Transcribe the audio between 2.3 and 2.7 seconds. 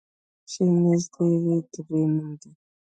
دی.